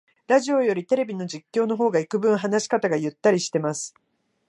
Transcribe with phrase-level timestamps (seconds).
[0.25, 3.93] ラジオよりテレビの実況の方がいくぶん話し方がゆったりしてます